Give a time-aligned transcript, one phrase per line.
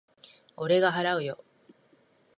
[0.57, 1.43] 俺が払うよ。